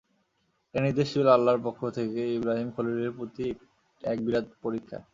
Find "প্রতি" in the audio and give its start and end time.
3.17-3.45